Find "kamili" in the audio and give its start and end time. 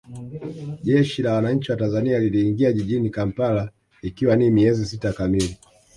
5.13-5.57